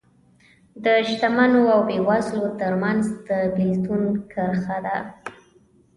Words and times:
د 0.83 0.85
شتمنو 1.07 1.61
او 1.73 1.79
بېوزلو 1.87 2.45
ترمنځ 2.59 3.03
د 3.27 3.29
بېلتون 3.55 4.01
کرښه 4.31 4.77
ده 4.85 4.97